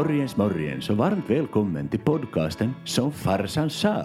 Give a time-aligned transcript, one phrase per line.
[0.00, 4.04] Morgens morgens och varmt välkommen till podcasten Som farsan sa.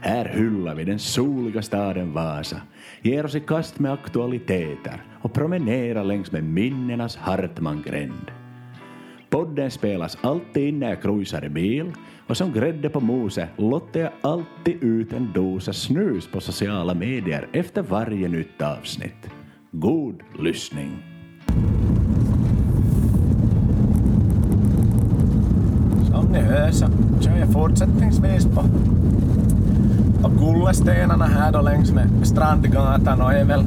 [0.00, 2.60] Här hyllar vi den soliga staden Vasa,
[3.02, 8.30] ger oss i kast med aktualiteter och promenerar längs med minnenas Hartmangränd.
[9.30, 11.92] Podden spelas alltid in när jag cruisar i bil
[12.26, 17.48] och som grädde på moset lottar jag alltid ut en dosa snus på sociala medier
[17.52, 19.30] efter varje nytt avsnitt.
[19.70, 21.13] God lyssning!
[26.34, 26.86] Som ni hör så
[27.20, 28.64] kör jag fortsättningsvis på,
[30.22, 33.64] på kullerstenarna här då längs med Strandgatan och är väl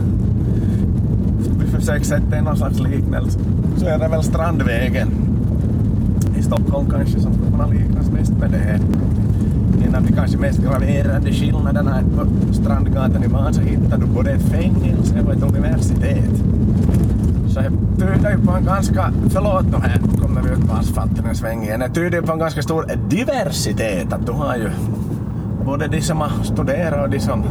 [1.60, 3.40] vi försöker sätta in någon slags liknelse
[3.78, 5.08] så är det väl Strandvägen
[6.40, 8.80] i Stockholm kanske som skulle kunna liknas mest med det.
[9.88, 14.32] En av de kanske mest graverande skillnaderna är på Strandgatan i Vasa hittar du både
[14.32, 16.44] ett fängelse och ett universitet.
[17.98, 21.36] Det tyder ju på en ganska, förlåt nu här kommer vi ut på asfalten en
[21.36, 24.70] sväng igen, det tyder ju på en ganska stor diversitet att du har ju
[25.66, 27.44] både de som har studerat och de som,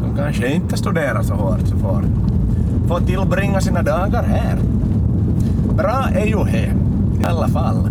[0.00, 2.02] som kanske inte studerar så hårt så får,
[2.88, 4.58] får tillbringa sina dagar här.
[5.76, 6.72] Bra är ju det,
[7.20, 7.88] i alla fall.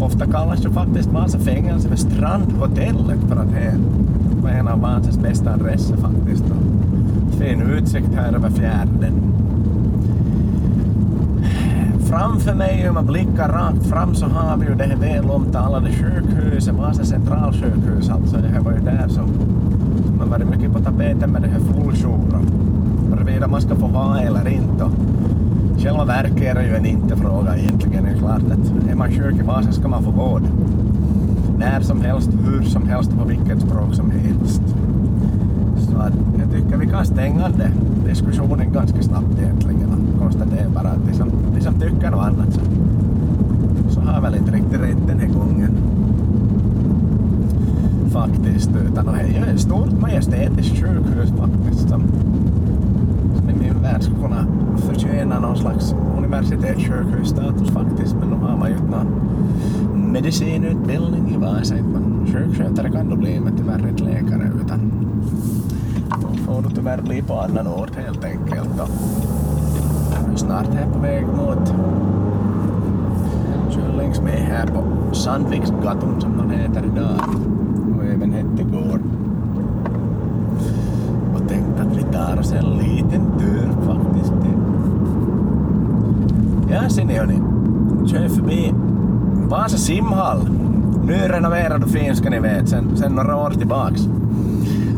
[0.00, 3.74] Ofta kallas ju faktiskt Vasa fängelse för Strandhotellet för att det
[4.42, 6.44] var en av Vasas bästa adresser faktiskt.
[6.44, 9.12] Och fin utsikt här över fjärden.
[12.12, 15.90] Framför mig, om man blickar rakt fram, så har vi ju det här väl omtalade
[15.92, 18.10] sjukhuset, Vasa centralsjukhus.
[18.10, 19.30] Alltså det här var ju där som,
[20.18, 22.38] man varit mycket på tapeten med det här fulljour
[23.10, 24.84] huruvida man ska få ha eller inte.
[25.78, 28.04] Själva verket är det ju en inte-fråga egentligen.
[28.04, 30.42] Det är klart att är man sjuk i Vasa ska man få vård.
[31.58, 34.62] När som helst, hur som helst, på vilket språk som helst.
[35.76, 37.70] Så att jag tycker vi kan stänga det
[38.08, 39.92] diskussionen ganska snabbt egentligen
[40.52, 42.60] och konstatera bara att de som, de som tycker något annat så,
[43.90, 45.70] så har väl inte riktigt rätt den här gången.
[48.12, 52.02] Faktiskt, utan det är ju ett stort majestätiskt sjukhus faktiskt som,
[53.36, 54.46] som i min värld skulle kunna
[54.76, 58.16] förtjäna någon slags universitetssjukhusstatus faktiskt.
[58.20, 61.74] Men nu har man ju inte någon medicinutbildning i Vasa.
[61.74, 64.92] Man sjukskötare kan du bli men tyvärr inte läkare utan
[66.10, 68.80] då får du tyvärr bli på annan ort helt enkelt.
[70.32, 71.74] Är snart här på väg mot
[73.70, 77.20] kör längs med här på Sandviksgatan som den heter idag
[77.96, 79.00] och även hette igår.
[81.34, 84.32] Och tänkte att vi tar oss en liten tur faktiskt.
[86.70, 87.38] Ja, ser ni hörni.
[88.06, 88.74] Kör förbi
[89.48, 90.50] Vasa simhall.
[91.04, 94.02] Nyrenoverad och fin ska ni veta sen, sen några år tillbaks.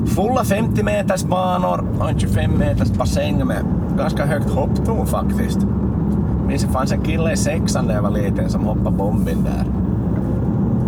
[0.07, 3.65] Fulla 50 meters banor och en 25 meters bassäng med
[3.97, 5.67] ganska högt hopptorn faktiskt.
[6.47, 9.65] Minns det fanns en kille i sexan när jag var liten som hoppade bomben där.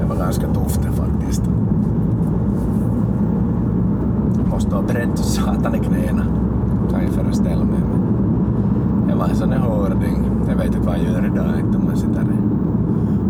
[0.00, 1.42] Det var ganska tufft faktiskt.
[4.38, 6.26] Jag måste ha bränt satan i knäna.
[6.90, 7.80] Kan jag föreställa mig.
[8.98, 10.24] Men det var en sån där hårding.
[10.48, 12.26] Jag vet inte vad jag gör idag inte om man sitter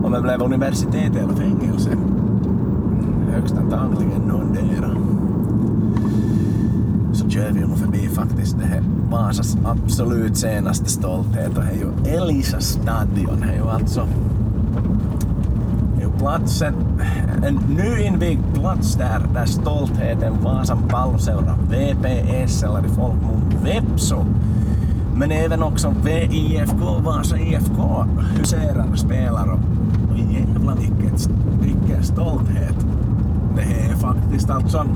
[0.07, 1.91] om det blev universitet eller fängelse.
[3.33, 4.91] Högst antagligen någondera.
[7.17, 11.75] Så kör vi nog förbi faktiskt det här Vasas absolut senaste stolthet och det är
[11.75, 13.41] ju Elisa stadion.
[13.41, 14.09] Det är ju alltså
[15.99, 16.75] det är platsen,
[17.47, 24.25] en nyinvigd plats där, där stoltheten Vasan palloseura, VPS eller i folkmun Vepso
[25.19, 28.07] men även också VIFK, Vasa IFK
[28.39, 29.61] huserar spelar och,
[30.19, 32.87] jävlar vilket, vilken stolthet.
[33.57, 34.87] Det är faktiskt alltså,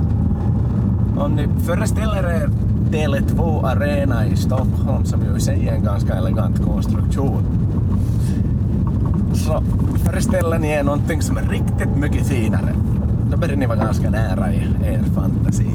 [1.20, 2.48] om ni föreställer er
[2.90, 7.44] Tele2 Arena i Stockholm som ju i sig är en ganska elegant konstruktion.
[9.34, 9.62] Så
[10.04, 12.74] föreställer ni er någonting som är riktigt mycket finare.
[13.30, 15.70] Då börjar ni vara ganska nära i er fantasi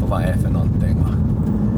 [0.00, 0.96] på vad det är för någonting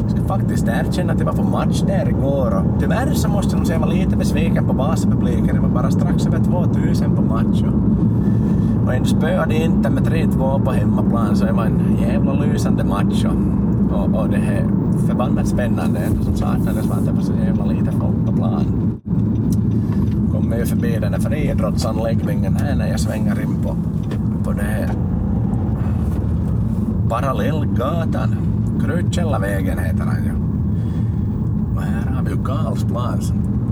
[0.03, 3.51] Jag ska faktiskt erkänna att jag var på match där igår och tyvärr så måste
[3.51, 5.55] jag nog säga att jag var lite besviken på Vasapubliken.
[5.55, 7.75] Det var bara strax över 2000 på match och,
[8.87, 13.25] och ändå spöade inte med 3-2 på hemmaplan så det var en jävla lysande match
[13.25, 14.67] och, och, och det är
[15.07, 18.65] förbannat spännande ändå som saknades var att det var så jävla lite folk på plan.
[20.33, 23.77] Kommer ju förbi den här friidrottsanläggningen här när jag svänger in på,
[24.45, 24.91] på det här
[27.09, 28.37] Parallellgatan
[28.85, 30.33] Krytkällavägen heter den ju.
[31.77, 33.21] Och här har vi ju Karlsplan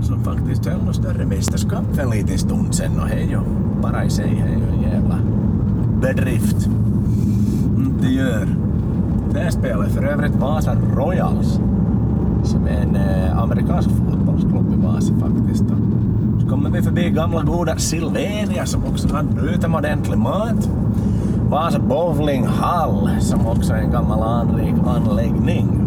[0.03, 3.39] som, faktiskt höll något större mästerskap för en liten stund sen och det är ju
[3.81, 5.19] bara i sig hej och en jävla
[6.01, 6.69] bedrift.
[7.77, 8.47] Inte gör.
[9.33, 11.59] Det här spelet för övrigt Vasa Royals
[12.43, 15.63] som är en eh, amerikansk fotbollsklubb i Vasa faktiskt.
[15.63, 20.69] Och Så kommer vi förbi gamla goda Silveria som också har utomordentlig mat.
[21.49, 25.79] Vasa Bowling Hall som också är en gammal anrik anläggning.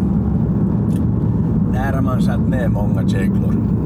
[1.73, 3.76] Där har man satt ner många käglor.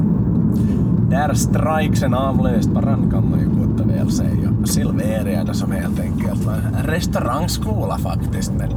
[1.12, 2.70] Där är strikesen avlöst
[3.10, 4.52] kan man ju gott och väl säga.
[4.64, 8.52] Silveria som helt enkelt var en restaurangskola faktiskt.
[8.58, 8.70] Men,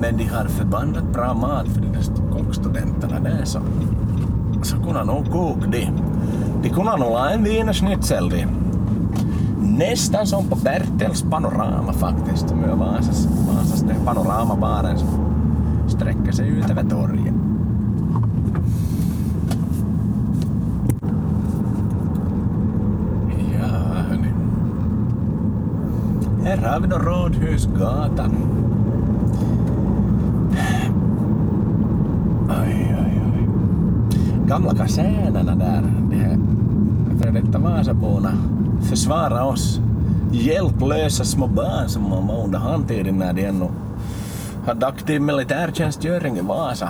[0.00, 3.58] men de har förbannat bra mat för de där kockstudenterna där så,
[4.62, 5.90] så kunde nog koka de.
[6.62, 8.46] De kunde nog la en wienerschnitzel de.
[9.78, 15.08] Nästan som på Bertels panorama faktiskt, är Vasas, Vasas panoramabaren som
[15.88, 17.34] sträcker sig ut över torget.
[26.44, 28.36] Här har vi då Rådhusgatan.
[32.48, 33.48] Oj, oj, oj.
[34.46, 36.38] Gamla kasernerna där, de här
[37.20, 38.32] före detta Vasaborna
[38.82, 39.80] försvara oss
[40.32, 43.68] hjälplösa små barn som man var under handtiden när de ännu
[44.66, 46.88] hade aktiv militärtjänstgöring i Vasa.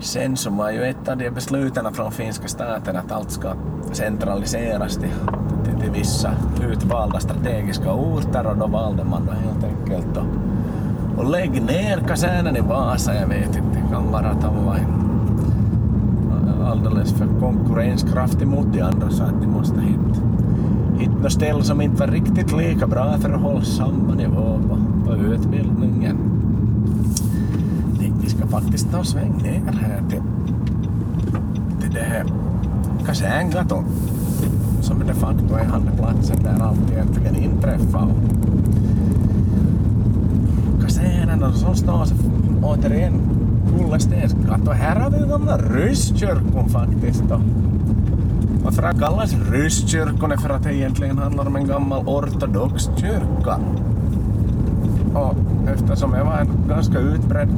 [0.00, 3.54] Sen så var ju ett av de besluten från finska staten att allt ska
[3.92, 5.10] centraliseras till,
[5.80, 6.30] till, vissa
[6.70, 10.26] utvalda strategiska orter och då valde man då helt enkelt att
[11.16, 14.80] och lägg ner kasernen i Vasa, jag vet inte, det kan vara att han var
[16.70, 20.20] alldeles för konkurrenskraftig mot de andra så att de måste hitta,
[20.98, 24.78] hit något ställe som inte var riktigt lika bra för att hålla samma nivå på,
[25.06, 26.18] på utbildningen.
[28.22, 30.22] Vi ska faktiskt ta en sväng ner här till,
[31.80, 32.24] till det här
[33.06, 33.84] kaserngatan
[34.80, 38.08] som de facto är handplatsen där allt egentligen inträffar.
[40.82, 42.14] Kasernerna så står så
[42.62, 43.12] återigen
[43.78, 44.76] Kullestensgatan.
[44.76, 47.22] Här har vi gamla rysskyrkon faktiskt.
[47.28, 47.40] Då.
[48.64, 53.58] Varför det kallas rysskyrkon för att det egentligen handlar om en gammal ortodox kyrka.
[55.14, 55.34] Och
[55.68, 57.48] eftersom det var en ganska utbredd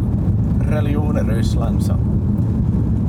[0.71, 1.97] religion i Ryssland så,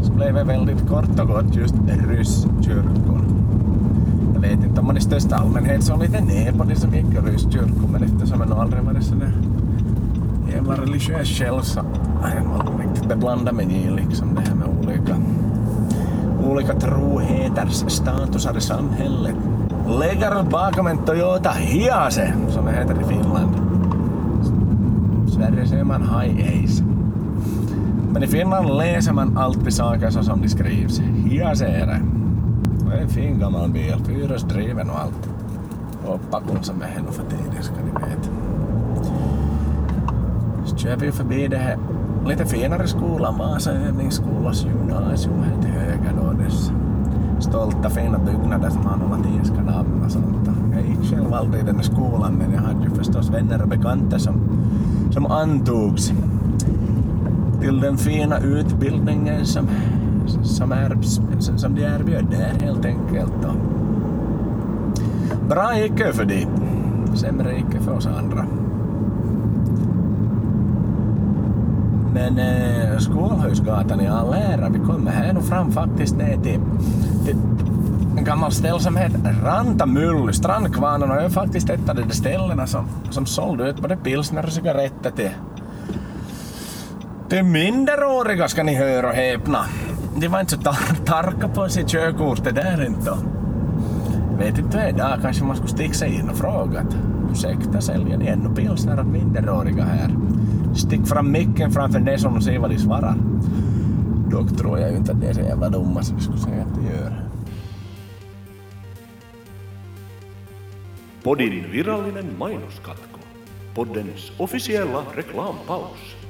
[0.03, 1.75] så blev det väldigt kort och gott just
[2.09, 3.22] rysskyrkon.
[4.43, 7.17] Vet inte om man i största allmänhet såg lite ner på det som gick i
[7.17, 9.33] rysskyrkon men eftersom nog aldrig varit sådär
[10.53, 11.79] jävla religiös själv så
[12.21, 15.15] har jag nog riktigt beblandat mig i liksom det här med olika,
[16.49, 17.83] olika troheters
[21.05, 23.51] Toyota Hiase, som det heter Finland.
[25.27, 26.83] Sverige säger man High Ace.
[28.11, 30.21] Men i Finland läser man alltid saker så.
[31.25, 32.12] Hiase är.
[33.01, 35.29] En fin gammal bil, fyrhjulsdriven och allt.
[36.05, 38.29] Och pakon som är henne för tiden ska ni veta
[40.83, 41.77] kör vi förbi det här
[42.27, 46.43] lite finare skolan, Vasa övningsskolas gymnasium här till höger då.
[46.43, 46.71] Dess
[47.39, 50.49] stolta fina byggnader som har några latinska namn och sånt.
[50.73, 54.19] Jag gick själv aldrig i den skolan men jag hade ju förstås vänner och bekanta
[54.19, 54.35] som,
[55.11, 56.13] som antogs
[57.61, 59.67] till den fina utbildningen som,
[60.43, 60.97] som, är,
[61.39, 63.45] som de erbjöd där helt enkelt.
[63.45, 63.55] Och
[65.49, 68.45] bra gick det för dem, sämre gick det för oss andra.
[72.13, 76.59] Men eh, Skålhusgatan i all ära, vi kommer här nu fram faktiskt ner till,
[77.25, 77.35] till
[78.17, 80.33] en gammal ställe som heter Rantamylly.
[80.33, 84.51] Strandkvarnen och är faktiskt ett av de ställena som, som sålde ut både pilsner och
[84.51, 85.31] cigaretter till,
[87.29, 89.59] till minderåriga ska ni höra och häpna.
[90.19, 93.11] De var inte så tar tarka på sitt körkort det där inte.
[94.37, 96.85] Vet inte idag, kanske man skulle sticka in och fråga
[97.33, 100.09] ursäkta, säljer ni ännu pilsner åt minderåriga här?
[100.75, 103.15] Stick fram micken framför näsan och se vad de svarar.
[104.31, 106.75] Dock tror jag inte att det är så jävla dumma som de skulle säga att
[106.75, 107.29] de gör.
[111.23, 113.19] Podin virallinen mainoskatko.
[113.75, 116.22] Poddens officiella reklampaus.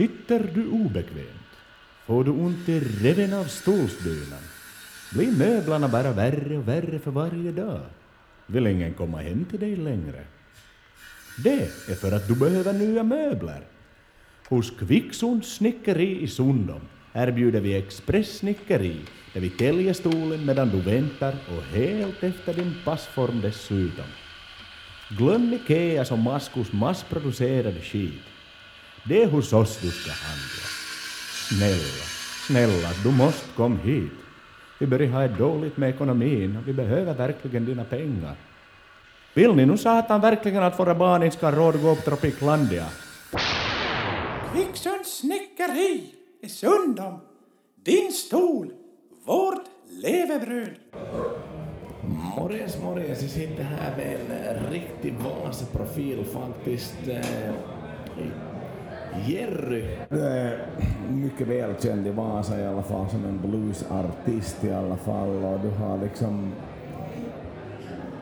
[0.00, 1.50] Sitter du obekvämt?
[2.06, 4.44] Får du ont i revven av stolsdynan?
[5.12, 7.80] Blir möblerna bara värre och värre för varje dag?
[8.46, 10.24] Vill ingen komma hem till dig längre?
[11.44, 13.60] Det är för att du behöver nya möbler.
[14.48, 16.80] Hos Kvicksunds snickeri i Sundom
[17.12, 18.96] erbjuder vi expresssnickeri
[19.34, 24.08] där vi täljer stolen medan du väntar och helt efter din passform dessutom.
[25.18, 28.29] Glöm Ikeas och Maskus massproducerade skit.
[29.04, 30.66] Det är hos oss du ska handla.
[31.48, 32.04] Snälla,
[32.46, 34.12] snälla, du måste komma hit.
[34.80, 38.36] Vi börjar ha det dåligt med ekonomin och vi behöver verkligen dina pengar.
[39.34, 42.04] Vill ni nu satan verkligen att våra barn inte ska ha råd att gå upp
[42.04, 42.86] Tropiclandia?
[44.52, 47.20] Kvicksunds snickeri i Sundom.
[47.84, 48.72] Din stol,
[49.24, 49.64] vårt
[50.02, 50.74] levebröd.
[52.36, 53.22] Morgens, morgens.
[53.22, 54.18] Jag sitter här med
[54.56, 56.94] en riktig Vasa-profil faktiskt.
[59.26, 59.84] Jerry.
[60.08, 60.66] Du är
[61.10, 65.70] mycket välkänd i Vasa i alla fall som en bluesartist i alla fall och du
[65.70, 66.52] har liksom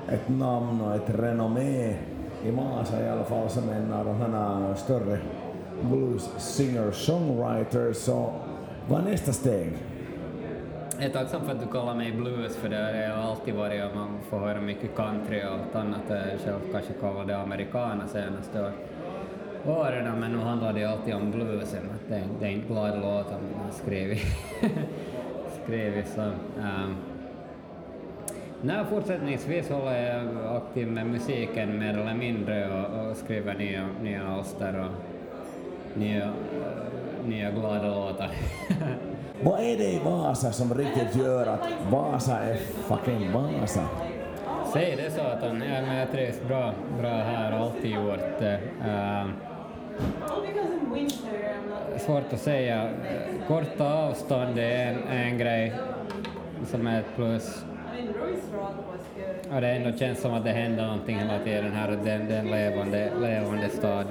[0.09, 1.97] ett namn och ett renommé
[2.45, 5.19] i Vasa i alla fall som en av de här större
[5.83, 7.95] blues singer-songwriters.
[7.95, 8.33] Så
[8.89, 9.73] vad är nästa steg?
[10.97, 13.85] Jag är tacksam för att du kallar mig blues, för det har jag alltid varit
[13.85, 16.01] och man får höra mycket country och allt annat.
[16.09, 18.73] Jag själv kanske kallar det americana senaste
[19.69, 21.91] åren, men nu handlar det alltid om bluesen.
[22.09, 24.23] Det är, det är inte glada låtar man har skrivit.
[25.65, 26.23] skrivit så.
[26.23, 26.97] Um,
[28.63, 34.29] Nej, fortsättningsvis håller jag aktiv med musiken mer eller mindre och, och skriver nya, nya
[34.29, 36.33] alster och nya,
[37.27, 38.31] nya glada låtar.
[39.43, 43.89] Vad är det i Vasa som riktigt gör att Vasa är fucking Vasa?
[44.73, 48.61] Säg det så att han, ja, men jag trivs bra, bra här alltid gjort det.
[48.81, 49.48] Uh,
[51.99, 52.91] svårt att säga.
[53.49, 55.73] Korta avstånd är en, en grej
[56.67, 57.65] som är ett plus.
[59.55, 62.39] Och det ändå känns som att det händer någonting hela tiden här, det, det är
[62.39, 64.07] en levande, levande stad.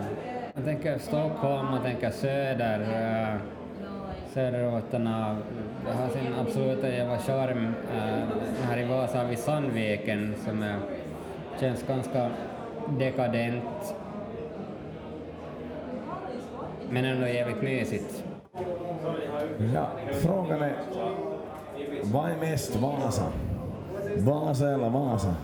[0.56, 3.40] Jag tänker Stockholm, man tänker söder, äh,
[4.34, 5.38] söderorterna
[5.86, 7.74] har sin absoluta jävla charm.
[7.96, 10.80] Äh, här i Vasa har vi Sandviken som är,
[11.60, 12.30] känns ganska
[13.00, 13.96] dekadent.
[16.90, 18.24] men ändå jävligt mysigt.
[19.74, 19.88] Ja,
[20.22, 20.76] frågan är,
[22.04, 23.24] vad är mest Vasa?
[24.18, 25.36] Vasa eller Vasa?